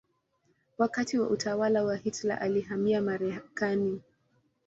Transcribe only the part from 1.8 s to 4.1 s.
wa Hitler alihamia Marekani.